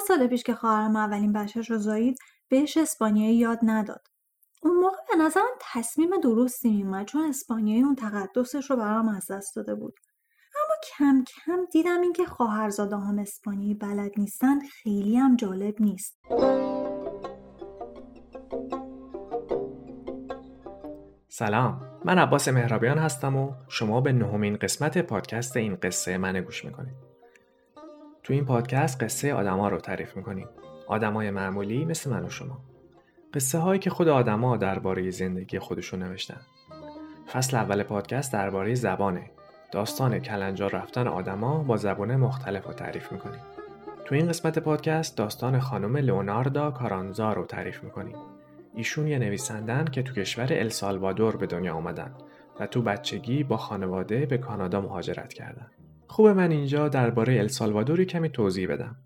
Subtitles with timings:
[0.00, 2.18] سال پیش که خواهرم اولین بچهش رو زایید
[2.48, 4.02] بهش اسپانیایی یاد نداد.
[4.62, 9.56] اون موقع به نظرم تصمیم درستی میومد چون اسپانیایی اون تقدسش رو برام از دست
[9.56, 9.94] داده بود.
[10.56, 16.18] اما کم کم دیدم اینکه خواهرزاده هم اسپانیایی بلد نیستن خیلی هم جالب نیست.
[21.28, 21.82] سلام.
[22.04, 27.09] من عباس مهرابیان هستم و شما به نهمین قسمت پادکست این قصه من گوش می‌کنید.
[28.22, 30.48] تو این پادکست قصه آدما رو تعریف می‌کنیم.
[30.86, 32.58] آدمای معمولی مثل من و شما.
[33.34, 36.40] قصه هایی که خود آدما درباره زندگی خودشون نوشتن.
[37.32, 39.30] فصل اول پادکست درباره زبانه
[39.72, 43.40] داستان کلنجار رفتن آدما با زبان مختلف رو تعریف می‌کنیم.
[44.04, 48.16] تو این قسمت پادکست داستان خانم لئوناردا کارانزا رو تعریف می‌کنیم.
[48.74, 52.14] ایشون یه نویسندن که تو کشور السالوادور به دنیا آمدن
[52.60, 55.70] و تو بچگی با خانواده به کانادا مهاجرت کردن.
[56.10, 58.96] خوب من اینجا درباره السالوادوری کمی توضیح بدم.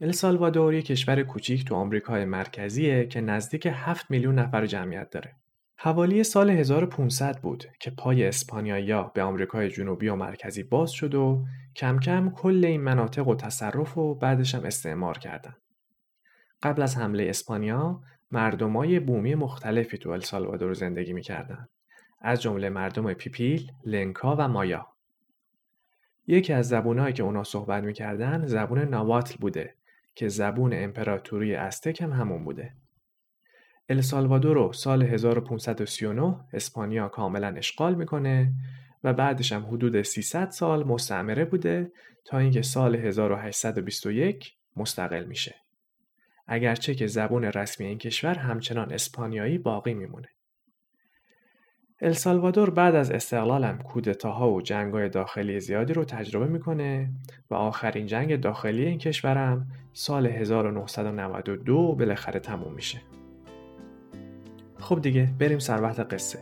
[0.00, 5.36] السالوادور یک کشور کوچیک تو آمریکای مرکزیه که نزدیک 7 میلیون نفر جمعیت داره.
[5.78, 11.44] حوالی سال 1500 بود که پای اسپانیایی به آمریکای جنوبی و مرکزی باز شد و
[11.76, 15.54] کم کم کل این مناطق و تصرف و بعدش هم استعمار کردن.
[16.62, 21.66] قبل از حمله اسپانیا مردمای بومی مختلفی تو السالوادور زندگی می‌کردن.
[22.22, 24.86] از جمله مردم پیپیل، لنکا و مایا.
[26.26, 29.74] یکی از زبونهایی که اونا صحبت می‌کردن زبون نواتل بوده
[30.14, 32.72] که زبون امپراتوری استک هم همون بوده.
[33.88, 38.52] السالوادور رو سال 1539 اسپانیا کاملا اشغال می‌کنه
[39.04, 41.92] و بعدش هم حدود 300 سال مستعمره بوده
[42.24, 45.54] تا اینکه سال 1821 مستقل میشه.
[46.46, 50.28] اگرچه که زبون رسمی این کشور همچنان اسپانیایی باقی میمونه.
[52.02, 57.10] السالوادور بعد از استقلالم کودتاها و جنگای داخلی زیادی رو تجربه می‌کنه
[57.50, 63.00] و آخرین جنگ داخلی این کشورم سال 1992 بالاخره تموم میشه.
[64.78, 66.38] خب دیگه بریم سر وقت قصه.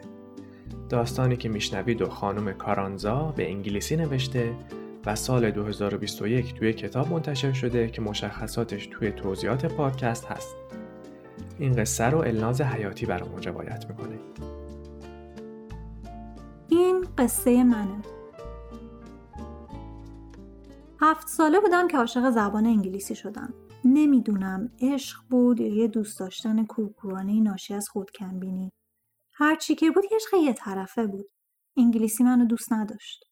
[0.88, 4.52] داستانی که میشنوید و خانم کارانزا به انگلیسی نوشته
[5.06, 10.56] و سال 2021 توی کتاب منتشر شده که مشخصاتش توی توضیحات پادکست هست.
[11.58, 14.18] این قصه رو الناز حیاتی برامون روایت می‌کنه.
[16.68, 18.02] این قصه منه.
[21.00, 23.54] هفت ساله بودم که عاشق زبان انگلیسی شدم.
[23.84, 28.72] نمی‌دونم عشق بود یا یه دوست داشتن کورکورانه ناشی از خودکمبینی.
[29.34, 31.30] هر چی که بود عشق یه طرفه بود.
[31.76, 33.24] انگلیسی منو دوست نداشت.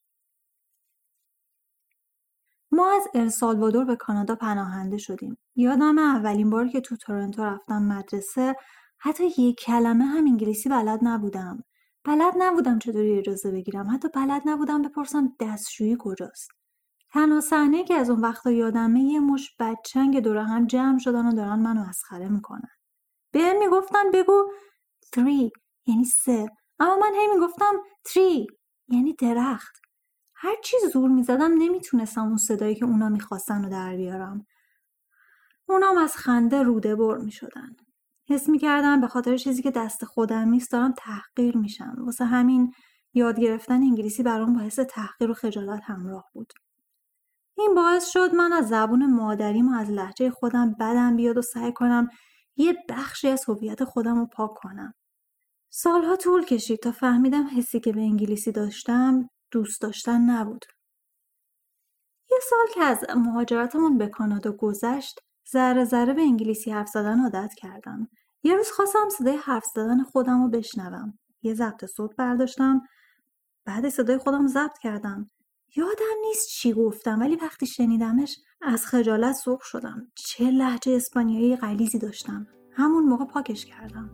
[2.72, 5.38] ما از السالوادور به کانادا پناهنده شدیم.
[5.56, 8.56] یادم اولین بار که تو تورنتو رفتم مدرسه
[8.98, 11.64] حتی یک کلمه هم انگلیسی بلد نبودم.
[12.06, 13.90] بلد نبودم چطوری اجازه بگیرم.
[13.94, 16.50] حتی بلد نبودم بپرسم دستشویی کجاست.
[17.12, 21.32] تنها صحنه که از اون وقتا یادمه یه مش بچنگ دور هم جمع شدن و
[21.32, 22.70] دارن منو مسخره می‌کنن.
[23.32, 24.52] به می‌گفتن بگو
[25.16, 25.50] three
[25.86, 26.46] یعنی سه
[26.78, 27.72] اما من هی می‌گفتم
[28.08, 28.46] three
[28.88, 29.76] یعنی درخت.
[30.34, 34.46] هر چی زور می‌زدم نمی‌تونستم اون صدایی که اونا می‌خواستن رو در بیارم.
[35.68, 37.76] اونام از خنده روده بر می‌شدن.
[38.28, 41.94] حس می‌کردم به خاطر چیزی که دست خودم نیست دارم تحقیر میشم.
[41.98, 42.72] واسه همین
[43.14, 46.52] یاد گرفتن انگلیسی برام باعث تحقیر و خجالت همراه بود.
[47.58, 51.72] این باعث شد من از زبون مادریم و از لحجه خودم بدم بیاد و سعی
[51.72, 52.08] کنم
[52.56, 54.94] یه بخشی از هویت خودم رو پاک کنم.
[55.70, 60.64] سالها طول کشید تا فهمیدم حسی که به انگلیسی داشتم دوست داشتن نبود.
[62.30, 65.20] یه سال که از مهاجرتمون به کانادا گذشت
[65.52, 68.08] ذره ذره به انگلیسی حرف زدن عادت کردم.
[68.42, 71.18] یه روز خواستم صدای حرف زدن خودم رو بشنوم.
[71.42, 72.82] یه ضبط صوت برداشتم
[73.64, 75.26] بعد صدای خودم ضبط کردم.
[75.76, 80.12] یادم نیست چی گفتم ولی وقتی شنیدمش از خجالت سرخ شدم.
[80.14, 82.46] چه لحجه اسپانیایی غلیزی داشتم.
[82.72, 84.10] همون موقع پاکش کردم.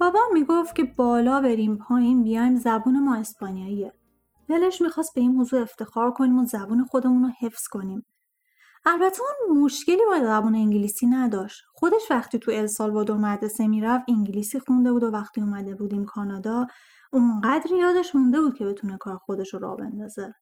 [0.00, 3.92] بابا می‌گفت که بالا بریم پایین بیایم زبون ما اسپانیاییه.
[4.48, 8.06] دلش می‌خواست به این موضوع افتخار کنیم و زبون خودمون رو حفظ کنیم.
[8.86, 11.62] البته اون مشکلی با زبان انگلیسی نداشت.
[11.74, 16.66] خودش وقتی تو السالوادور مدرسه می‌رفت انگلیسی خونده بود و وقتی اومده بودیم کانادا
[17.12, 20.34] اونقدر یادش مونده بود که بتونه کار خودش رو راه بندازه.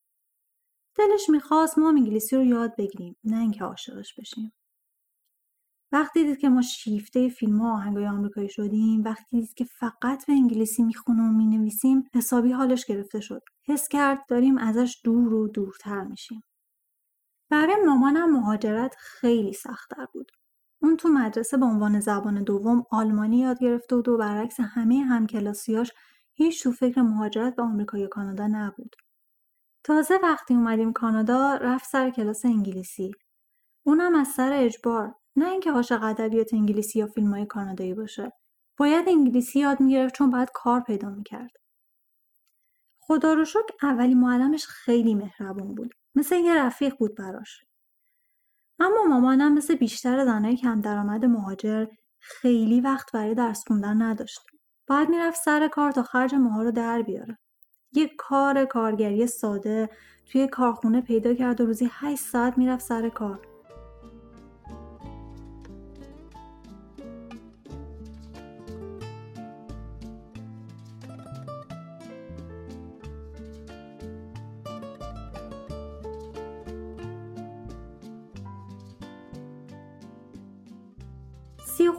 [0.94, 4.52] دلش می‌خواست ما انگلیسی رو یاد بگیریم نه اینکه عاشقش بشیم.
[5.92, 10.32] وقتی دید که ما شیفته فیلم ها آهنگای آمریکایی شدیم وقتی دید که فقط به
[10.32, 16.04] انگلیسی می‌خونه و می‌نویسیم حسابی حالش گرفته شد حس کرد داریم ازش دور و دورتر
[16.04, 16.42] میشیم
[17.50, 20.32] برای مامانم مهاجرت خیلی سختتر بود
[20.82, 25.92] اون تو مدرسه به عنوان زبان دوم آلمانی یاد گرفته بود و برعکس همه همکلاسیاش
[26.34, 28.96] هیچ تو فکر مهاجرت به آمریکا یا کانادا نبود.
[29.84, 33.12] تازه وقتی اومدیم کانادا رفت سر کلاس انگلیسی.
[33.86, 38.32] اونم از سر اجبار نه اینکه عاشق ادبیات انگلیسی یا فیلم های کانادایی باشه.
[38.76, 41.50] باید انگلیسی یاد می‌گرفت چون باید کار پیدا می‌کرد.
[42.98, 45.94] خدا رو شکر اولی معلمش خیلی مهربون بود.
[46.14, 47.64] مثل یه رفیق بود براش.
[48.78, 51.86] اما مامانم مثل بیشتر زنهای کم درآمد مهاجر
[52.20, 54.40] خیلی وقت برای درس خوندن نداشت.
[54.86, 57.38] باید می‌رفت سر کار تا خرج ماها رو در بیاره.
[57.92, 59.90] یه کار کارگری ساده
[60.26, 63.57] توی کارخونه پیدا کرد و روزی 8 ساعت می‌رفت سر کار.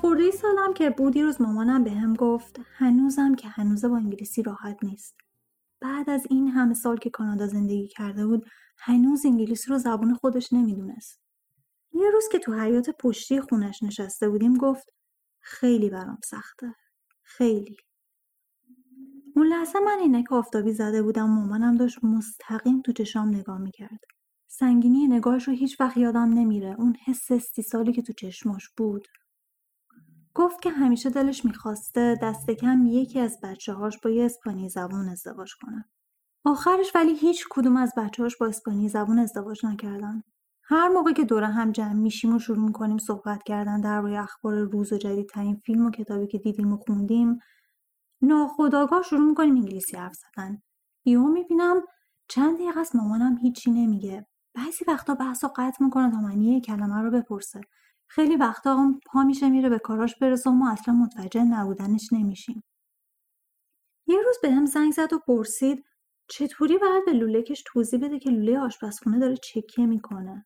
[0.09, 4.43] خورده سالم که بود یه روز مامانم به هم گفت هنوزم که هنوزه با انگلیسی
[4.43, 5.15] راحت نیست.
[5.81, 8.45] بعد از این همه سال که کانادا زندگی کرده بود
[8.77, 11.19] هنوز انگلیسی رو زبون خودش نمی‌دونست.
[11.93, 14.89] یه روز که تو حیات پشتی خونش نشسته بودیم گفت
[15.39, 16.75] خیلی برام سخته.
[17.21, 17.77] خیلی.
[19.35, 23.99] اون لحظه من اینک آفتابی زده بودم مامانم داشت مستقیم تو چشام نگاه می‌کرد.
[24.47, 26.75] سنگینی نگاهش رو هیچ وقت یادم نمیره.
[26.77, 29.07] اون حس استیصالی که تو چشماش بود.
[30.39, 35.09] گفت که همیشه دلش می‌خواسته دست کم یکی از بچه هاش با یه اسپانی زبون
[35.09, 35.85] ازدواج کنه.
[36.45, 40.23] آخرش ولی هیچ کدوم از بچه هاش با اسپانی زبون ازدواج نکردن.
[40.63, 44.55] هر موقع که دوره هم جمع میشیم و شروع می‌کنیم صحبت کردن در روی اخبار
[44.55, 47.39] روز و جدیدترین فیلم و کتابی که دیدیم و خوندیم
[48.21, 50.61] ناخداگاه شروع می‌کنیم انگلیسی حرف زدن
[51.05, 51.81] یهو می‌بینم
[52.27, 57.11] چند دقیقه از مامانم هیچی نمیگه بعضی وقتا بحث قطع می‌کنه تا معنی کلمه رو
[57.11, 57.61] بپرسه
[58.11, 62.63] خیلی وقتا هم پا میشه میره به کاراش برسه و ما اصلا متوجه نبودنش نمیشیم.
[64.07, 65.85] یه روز به هم زنگ زد و پرسید
[66.27, 70.45] چطوری باید به لولهکش توضیح بده که لوله آشپزخونه داره چکه می‌کنه.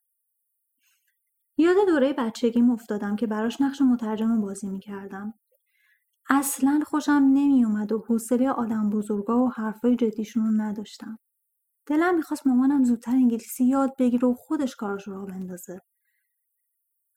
[1.56, 5.34] یاد دوره بچگیم افتادم که براش نقش مترجم بازی می‌کردم.
[6.30, 11.18] اصلا خوشم نمیومد و حوصله آدم بزرگا و حرفای جدیشون رو نداشتم.
[11.86, 15.80] دلم می‌خواست مامانم زودتر انگلیسی یاد بگیره و خودش کارش رو بندازه.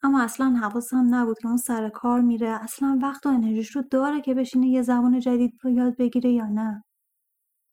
[0.03, 2.49] اما اصلا حواسم نبود که اون سر کار میره.
[2.63, 6.45] اصلا وقت و انرژیش رو داره که بشینه یه زبان جدید رو یاد بگیره یا
[6.45, 6.83] نه.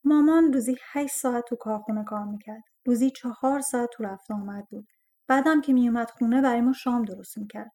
[0.05, 2.63] مامان روزی 8 ساعت تو کارخونه کار می‌کرد.
[2.87, 4.87] روزی چهار ساعت تو رفت آمد بود.
[5.29, 7.73] بعدم که میومد خونه برای ما شام درست می‌کرد.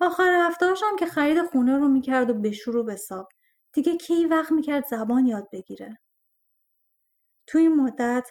[0.00, 2.96] آخر هفتهاش هم که خرید خونه رو می‌کرد و به شروع به
[3.72, 5.98] دیگه کی وقت می‌کرد زبان یاد بگیره؟
[7.46, 8.30] تو این مدت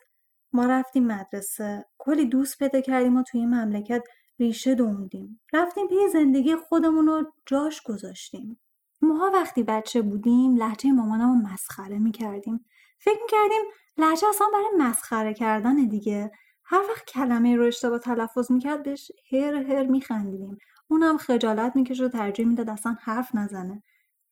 [0.53, 1.85] ما رفتیم مدرسه.
[1.97, 4.03] کلی دوست پیدا کردیم و توی این مملکت
[4.39, 8.59] ریشه دووندیم رفتیم پی زندگی خودمون رو جاش گذاشتیم.
[9.01, 12.65] ماها وقتی بچه بودیم لحجه مامانم رو مسخره می‌کردیم.
[12.99, 16.31] فکر می‌کردیم لحجه اصلا برای مسخره کردن دیگه.
[16.65, 20.57] هر وقت کلمه رو اشتباه تلفظ می‌کرد بهش هر هر میخندیدیم.
[20.87, 23.83] اونم خجالت می‌کشه و ترجیح می‌داد اصلا حرف نزنه.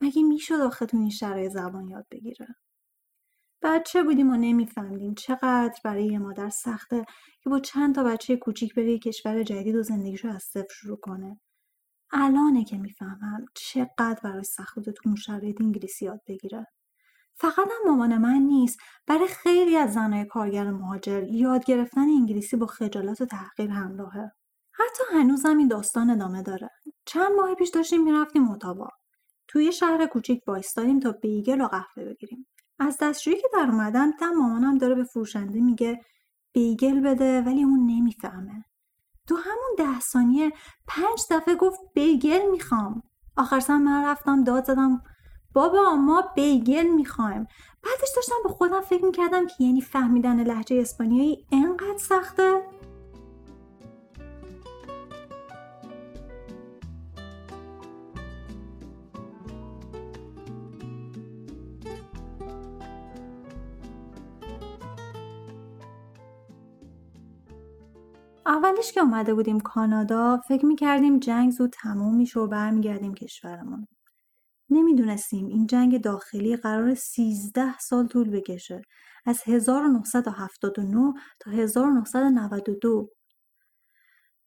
[0.01, 2.47] مگه می‌شد آخه تو این شرایط زبان یاد بگیره؟
[3.63, 5.13] بچه بودیم و نمیفهمیدیم.
[5.13, 7.05] چقدر برای یه مادر سخته
[7.41, 11.39] که با چند تا بچه کوچیک بره کشور جدید و زندگیشو از صفر شروع کنه.
[12.11, 16.67] الانه که می‌فهمم چقدر برای سخت بوده تو اون شرایط انگلیسی یاد بگیره.
[17.35, 18.79] فقط هم مامان من نیست.
[19.07, 24.31] برای خیلی از زنهای کارگر مهاجر یاد گرفتن انگلیسی با خجالت و تحقیر همراهه.
[24.71, 26.69] حتی هنوزم این داستان ادامه داره.
[27.05, 28.89] چند ماه پیش داشتیم می‌رفتیم اتاوا.
[29.47, 32.47] توی شهر کوچیک وایستادیم تا بیگل و قهوه بگیریم.
[32.83, 36.01] از دستشویی که در اومدن تم مامانم داره به فروشنده میگه
[36.53, 38.65] بیگل بده ولی اون نمی‌فهمه.
[39.27, 40.51] تو همون ده ثانیه
[40.87, 43.03] پنج دفعه گفت بیگل می‌خوام.
[43.37, 45.03] آخر سر من رفتم داد زدم
[45.53, 47.47] بابا ما بیگل می‌خوایم.
[47.83, 52.72] بعدش داشتم به خودم فکر می‌کردم که یعنی فهمیدن لحجه اسپانیایی انقدر سخته.
[68.53, 73.87] اولش که اومده بودیم کانادا فکر می‌کردیم جنگ زود تموم میشه و برمیگردیم کشورمون.
[74.69, 78.81] نمی‌دونستیم این جنگ داخلی قرار 13 سال طول بکشه
[79.25, 83.09] از 1979 تا 1992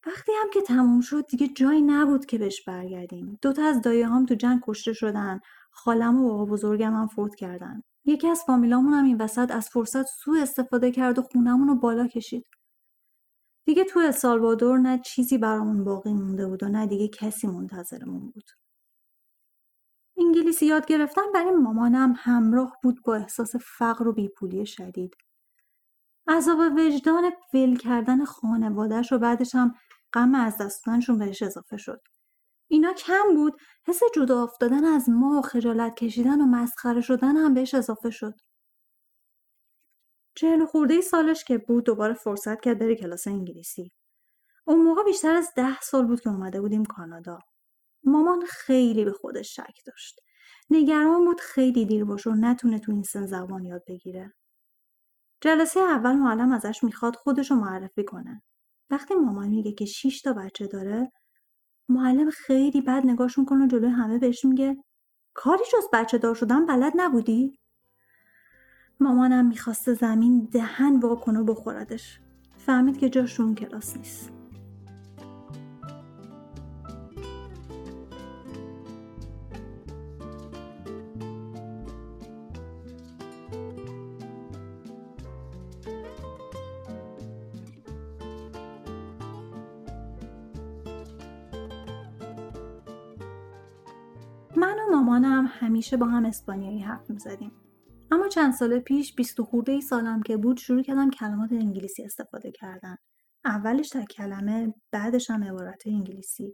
[0.06, 3.38] وقتی هم که تموم شد دیگه جایی نبود که بهش برگردیم.
[3.42, 7.82] دوتا از دایه هم تو جنگ کشته شدن خالم و بابا بزرگم هم فوت کردن.
[8.04, 12.06] یکی از فامیلامون هم این وسط از فرصت سوء استفاده کرد و خونمون رو بالا
[12.06, 12.44] کشید.
[13.66, 18.50] دیگه تو السالوادور نه چیزی برامون باقی مونده بود و نه دیگه کسی منتظرمون بود.
[20.18, 25.16] انگلیسی یاد گرفتن برای مامانم همراه بود با احساس فقر و بیپولی شدید.
[26.28, 29.74] عذاب وجدان ول کردن خانوادهش و بعدش هم
[30.12, 32.02] غم از دست دادنشون بهش اضافه شد.
[32.68, 37.54] اینا کم بود حس جدا افتادن از ما و خجالت کشیدن و مسخره شدن هم
[37.54, 38.34] بهش اضافه شد.
[40.36, 43.92] چهل خورده سالش که بود دوباره فرصت کرد بره کلاس انگلیسی.
[44.66, 47.38] اون موقع بیشتر از ده سال بود که اومده بودیم کانادا.
[48.04, 50.20] مامان خیلی به خودش شک داشت.
[50.70, 54.34] نگران بود خیلی دیر باشه و نتونه تو این سن زبان یاد بگیره.
[55.40, 58.42] جلسه اول معلم ازش می‌خواد خودش رو معرفی کنه.
[58.90, 61.12] وقتی مامان میگه که 6 تا بچه داره
[61.88, 64.76] معلم خیلی بد نگاش می‌کنه و جلوی همه بهش میگه
[65.34, 67.58] کاری جز بچه دار شدن بلد نبودی؟
[69.00, 72.20] مامانم می‌خواسته زمین دهن واکنه و بخوردش.
[72.56, 74.32] فهمید که جاش اون کلاس نیست.
[94.56, 97.52] من مامانم همیشه با هم اسپانیایی حرف می‌زدیم.
[98.36, 102.52] چند سال پیش بیست و خورده ای سالم که بود شروع کردم کلمات انگلیسی استفاده
[102.52, 102.96] کردن.
[103.44, 106.52] اولش تا کلمه بعدش هم عبارت انگلیسی.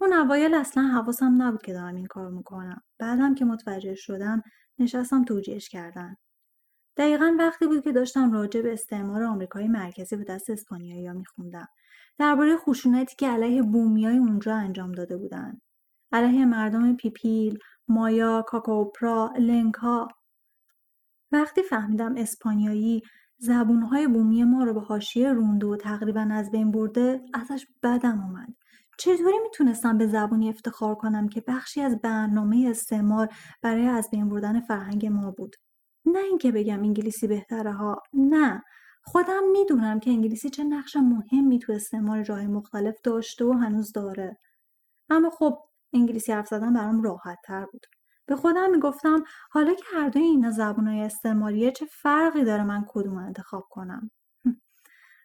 [0.00, 2.82] اون اوایل اصلا حواسم نبود که دارم این کار می‌کنم.
[2.98, 4.42] بعدم که متوجه شدم
[4.78, 6.16] نشستم توجیهش کردن.
[6.96, 11.66] دقیقا وقتی بود که داشتم راجع به استعمار آمریکای مرکزی به دست اسپانیایی ها میخوندم.
[12.18, 15.60] درباره خشونتی که علیه بومیای اونجا انجام داده بودن.
[16.12, 17.58] علیه مردم پیپیل،
[17.88, 20.08] مایا، کاکاوپرا، لنکا.
[21.32, 23.02] وقتی فهمیدم اسپانیایی
[23.38, 28.54] زبونهای بومی ما رو به حاشیه رونده و تقریبا از بین برده ازش بدم اومد.
[28.98, 33.28] چطوری می‌تونستم به زبونی افتخار کنم که بخشی از برنامه استعمار
[33.62, 35.56] برای از بین بردن فرهنگ ما بود؟
[36.06, 38.62] نه اینکه بگم انگلیسی بهتره ها نه
[39.04, 44.38] خودم می‌دونم که انگلیسی چه نقش مهمی تو استعمار جای مختلف داشته و هنوز داره
[45.10, 45.58] اما خب
[45.92, 47.86] انگلیسی حرف زدن برام راحت تر بود
[48.26, 53.16] به خودم می‌گفتم حالا که هر دوی اینا زبونهای استعماریه چه فرقی داره من کدوم
[53.16, 54.10] انتخاب کنم؟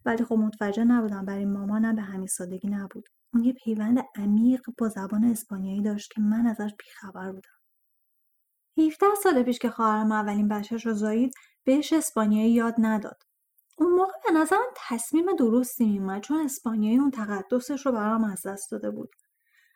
[0.06, 3.10] ولی خب متوجه نبودم برای مامانم به همین سادگی نبود.
[3.34, 7.60] اون یه پیوند عمیق با زبان اسپانیایی داشت که من ازش بیخبر بودم.
[8.78, 13.24] 17 سال پیش که خواهرم اولین بچهش رو زایید بهش اسپانیایی یاد نداد.
[13.78, 18.72] اون موقع به نظرم تصمیم درستی میومد چون اسپانیایی اون تقدسش رو برام از دست
[18.72, 19.10] داده بود.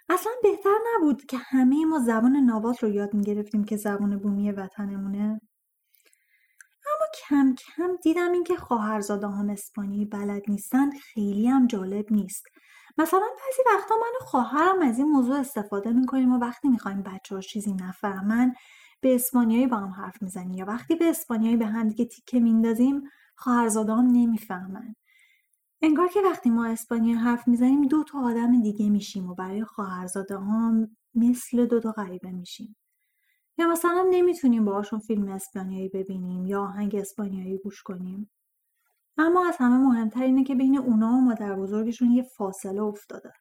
[0.09, 5.41] اصلا بهتر نبود که همه ما زبان ناوات رو یاد می‌گرفتیم که زبان بومی وطنمونه؟
[6.85, 12.45] اما کم کم دیدم اینکه خواهرزاده هم اسپانیایی بلد نیستن خیلی هم جالب نیست.
[12.97, 17.35] مثلا بعضی وقتا من و خواهرم از این موضوع استفاده می‌کنیم و وقتی می‌خوایم بچه
[17.35, 18.53] ها چیزی نفهمن
[19.01, 23.01] به اسپانیایی با هم حرف می‌زنیم یا وقتی به اسپانیایی به هم دیگه تیکه میندازیم
[23.35, 24.95] خواهرزاده هم نمی‌فهمن.
[25.85, 30.37] انگار که وقتی ما اسپانیایی حرف می‌زنیم دو تا آدم دیگه میشیم و برای خواهرزاده
[30.37, 32.75] هم مثل دو تا غریبه میشیم.
[33.57, 38.31] یا مثلا نمی‌تونیم باهاشون فیلم اسپانیایی ببینیم یا آهنگ اسپانیایی گوش کنیم.
[39.17, 43.33] اما از همه مهمتر اینه که بین اونا و مادر بزرگشون یه فاصله افتاده.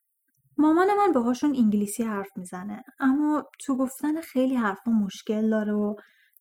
[0.59, 5.95] مامان من باهاشون انگلیسی حرف می‌زنه اما تو گفتن خیلی حرفا مشکل داره و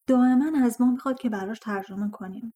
[0.08, 2.53] دائما از ما می‌خواد که براش ترجمه کنیم.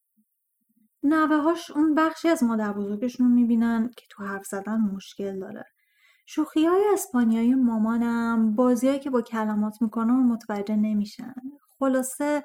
[1.12, 5.64] هاش اون بخشی از مادر بزرگشون می‌بینن که تو حرف زدن مشکل داره.
[6.26, 11.34] شوخی های اسپانیایی مامانم بازیهایی که با کلمات می‌کنه و متوجه نمیشن.
[11.78, 12.44] خلاصه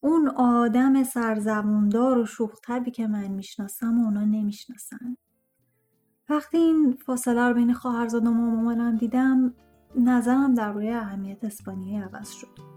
[0.00, 5.16] اون آدم سرزبوندار و شوختبی که من می‌شناسم و اونا نمی‌شناسن.
[6.28, 9.54] وقتی این فاصله رو بین خواهرزادم و مامانم دیدم
[9.96, 12.71] نظرم درباره اهمیت اسپانیایی عوض شد.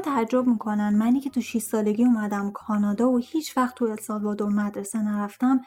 [0.00, 0.94] مردم تعجب می‌کنن.
[0.94, 5.60] منی که تو 6 سالگی اومدم کانادا و هیچ وقت تو السالوادور مدرسه نرفتم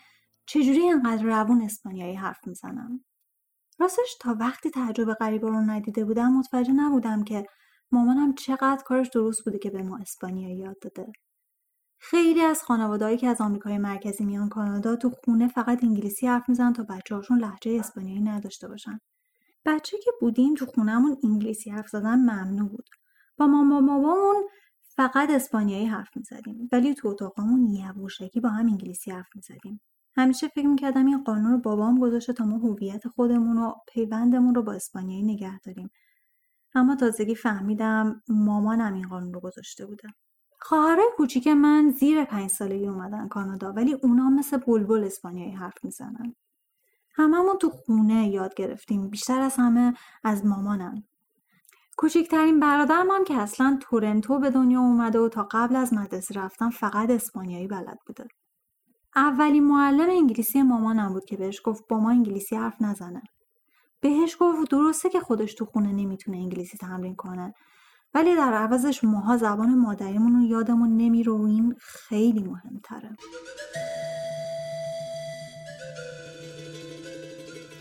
[0.45, 3.05] چجوری اینقدر روون اسپانیایی حرف می‌زنم؟
[3.79, 7.45] راستش تا وقتی تعجب غریبه رو ندیده بودم متوجه نبودم که
[7.91, 11.11] مامانم چقدر کارش درست بوده که به ما اسپانیایی یاد داده.
[11.99, 16.73] خیلی از خانوادهایی که از آمریکای مرکزی میان کانادا تو خونه فقط انگلیسی حرف می‌زنن
[16.73, 18.99] تا بچه هاشون لحجه اسپانیایی نداشته باشن.
[19.65, 22.89] بچه که بودیم تو خونهمون انگلیسی حرف زدن ممنوع بود.
[23.37, 24.43] با ماما بابامون
[24.95, 26.69] فقط اسپانیایی حرف می‌زدیم.
[26.71, 29.81] ولی تو اتاقمون یواشکی با هم انگلیسی حرف می‌زدیم.
[30.15, 34.63] همیشه فکر می‌کردم این قانون رو بابام گذاشته تا ما هویت خودمون و پیوندمون رو
[34.63, 35.89] با اسپانیایی نگه داریم.
[36.75, 40.09] اما تازگی فهمیدم مامانم این قانون رو گذاشته بوده.
[40.59, 46.35] خواهرای کوچیک من زیر پنج سالگی اومدن کانادا ولی اونا مثل بلبل اسپانیایی حرف می‌زنن.
[47.15, 49.09] هممون تو خونه یاد گرفتیم.
[49.09, 51.03] بیشتر از همه از مامانم.
[51.97, 56.69] کوچکترین برادرم هم که اصلا تورنتو به دنیا اومده و تا قبل از مدرسه رفتن
[56.69, 58.27] فقط اسپانیایی بلد بوده.
[59.15, 63.21] اولین معلم انگلیسی مامانم بود که بهش گفت با ما انگلیسی حرف نزنه.
[63.99, 67.53] بهش گفت درسته که خودش تو خونه نمی‌تونه انگلیسی تمرین کنه
[68.13, 73.09] ولی در عوضش ماها زبان مادریمون رو یادمون نمیره و این خیلی مهمتره.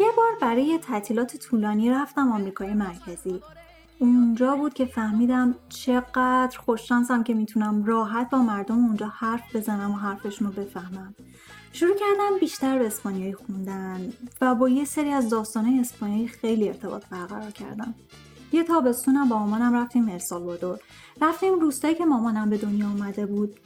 [0.00, 3.40] یه بار برای تعطیلات طولانی رفتم آمریکای مرکزی.
[4.02, 9.94] اونجا بود که فهمیدم چقدر خوششانسم که می‌تونم راحت با مردم اونجا حرف بزنم و
[9.94, 11.14] حرفشون رو بفهمم.
[11.73, 17.06] شروع کردم بیشتر به اسپانیایی خوندن و با یه سری از داستانهای اسپانیایی خیلی ارتباط
[17.11, 17.94] برقرار کردم.
[18.52, 20.78] یه تابستونم با مامانم رفتیم السالوادور
[21.21, 23.56] رفتیم روستایی که مامانم به دنیا آمده بود.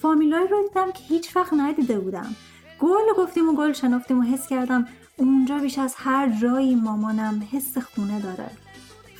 [0.00, 2.36] فامیلایی رو دیدم که هیچ وقت ندیده بودم.
[2.80, 4.86] گل گفتیم و گل شنفتیم و حس کردم
[5.16, 8.50] اونجا بیش از هر جایی مامانم حس خونه داره.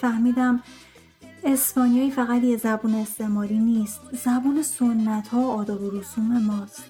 [0.00, 0.62] فهمیدم
[1.44, 4.00] اسپانیایی فقط یه زبون استعماری نیست.
[4.24, 6.84] زبون سنت ها و آداب و رسوم ماست.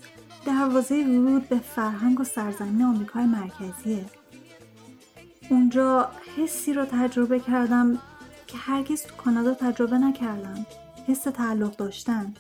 [0.47, 4.05] دروازه ورود به فرهنگ و سرزمین آمریکای مرکزیه.
[5.51, 7.99] اونجا حسی رو تجربه کردم
[8.47, 10.67] که هرگز تو کانادا تجربه نکردم.
[11.07, 12.35] حس تعلق داشتن.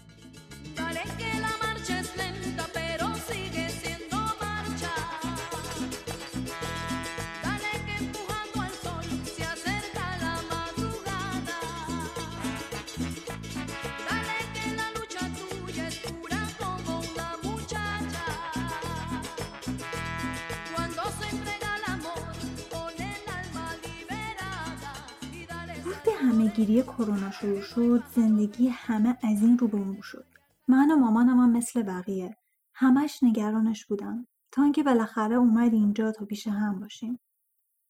[26.98, 30.24] کرونا شروع شد زندگی همه از این رو به شد.
[30.68, 32.36] من و مامانم هم مثل بقیه.
[32.74, 34.26] همش نگرانش بودم.
[34.52, 37.18] تا اینکه بالاخره اومد اینجا تا پیش هم باشیم.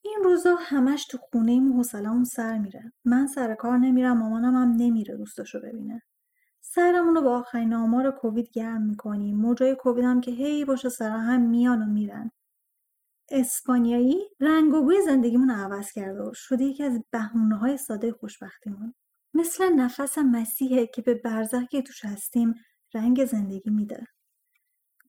[0.02, 2.92] این روزا همش تو خونه ایم و حوصله‌مون سر میره.
[3.04, 6.02] من سر کار نمیرم مامانم هم نمیره دوستاشو ببینه.
[6.60, 9.36] سرمون رو با آخرین آمار کووید گرم می‌کنیم.
[9.36, 12.30] موجای کووید هم که هی باشه سر هم میان و میرن.
[13.30, 18.94] اسپانیایی رنگ و بوی زندگیمون عوض کرده و شده یکی از بهونه های ساده خوشبختیمون.
[19.34, 22.54] مثل نفس مسیحه که به برزخ که توش هستیم
[22.94, 24.06] رنگ زندگی میده.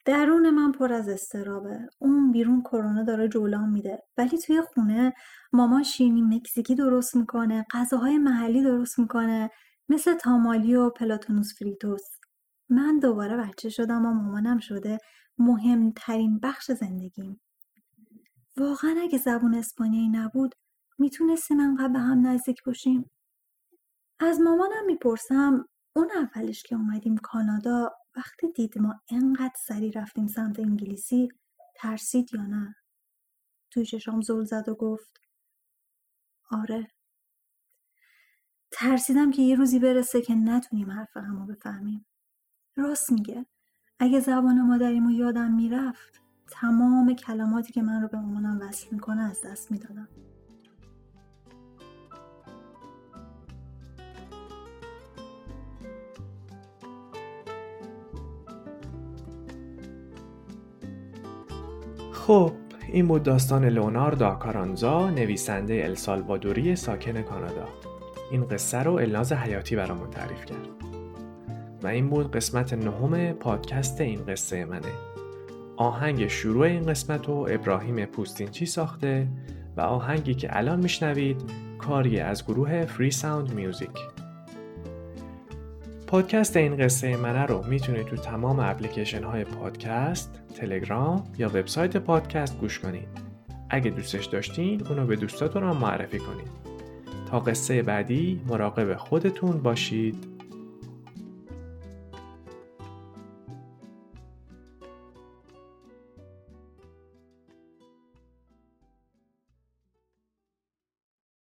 [0.06, 1.80] درون من پر از استرابه.
[2.00, 4.04] اون بیرون کرونا داره جولان میده.
[4.18, 5.14] ولی توی خونه
[5.54, 9.50] مامان شیرینی مکزیکی درست می‌کنه غذاهای محلی درست می‌کنه
[9.90, 12.04] مثل تامالی و پلاتونوس فریتوس.
[12.70, 14.98] من دوباره بچه شدم و مامانم شده
[15.38, 17.42] مهمترین بخش زندگیم.
[18.58, 20.56] واقعا اگه زبون اسپانیایی نبود
[20.98, 23.10] می‌تونستیم انقدر به هم نزدیک باشیم.
[24.20, 30.60] از مامانم می‌پرسم اون اولش که اومدیم کانادا وقتی دید ما انقدر سری رفتیم سمت
[30.60, 31.30] انگلیسی
[31.76, 32.76] ترسید یا نه؟
[33.72, 35.18] توی چشام زل زد و گفت
[36.52, 36.88] آره.
[38.72, 42.06] ترسیدم که یه روزی برسه که نتونیم حرف همو بفهمیم.
[42.76, 43.46] راست میگه.
[44.00, 49.42] اگه زبان مادریمو یادم می‌رفت تمام کلماتی که من رو به مامانم وصل می‌کنه از
[49.46, 50.08] دست می‌دادم.
[62.12, 62.52] خب
[62.92, 67.68] این بود داستان لوناردو کارانزا نویسنده السالوادوری ساکن کانادا.
[68.32, 70.68] این قصه رو الناز حیاتی برامون تعریف کرد.
[71.84, 75.17] و این بود قسمت نهم پادکست این قصه منه.
[75.78, 79.28] آهنگ شروع این قسمت رو ابراهیم پوستینچی ساخته
[79.78, 81.42] و آهنگی که الان میشنوید
[81.78, 83.90] کاری از گروه Free Sound Music
[86.08, 92.60] پادکست این قصه منه رو می‌تونید تو تمام اپلیکیشن های پادکست، تلگرام یا وبسایت پادکست
[92.60, 93.08] گوش کنید.
[93.70, 96.48] اگه دوستش داشتین اونو به دوستاتون هم معرفی کنید.
[97.32, 100.37] تا قصه بعدی مراقب خودتون باشید